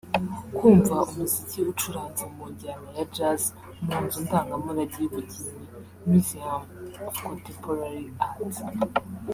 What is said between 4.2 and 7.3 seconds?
ndangamurage y’ubugeni “Museum of